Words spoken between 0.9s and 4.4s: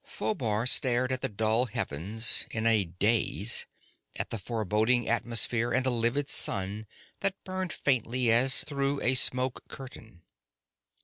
at the dull heavens in a daze, at the